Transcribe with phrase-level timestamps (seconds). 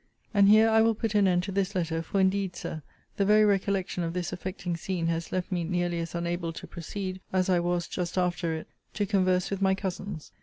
[0.33, 2.81] And here I will put an end to this letter, for indeed, Sir,
[3.17, 7.21] the very recollection of this affecting scene has left me nearly as unable to proceed,
[7.31, 10.31] as I was, just after it, to converse with my cousins.